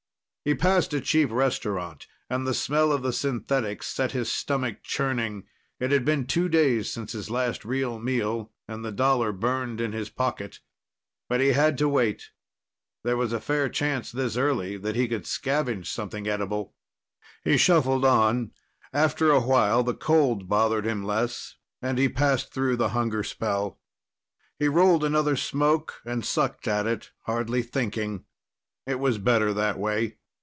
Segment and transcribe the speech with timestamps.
[0.43, 5.43] He passed a cheap restaurant, and the smell of the synthetics set his stomach churning.
[5.79, 9.91] It had been two days since his last real meal, and the dollar burned in
[9.91, 10.59] his pocket.
[11.29, 12.31] But he had to wait.
[13.03, 16.73] There was a fair chance this early that he could scavenge something edible.
[17.43, 18.49] He shuffled on.
[18.91, 23.79] After a while, the cold bothered him less, and he passed through the hunger spell.
[24.57, 28.25] He rolled another smoke and sucked at it, hardly thinking.
[28.87, 30.17] It was better that way.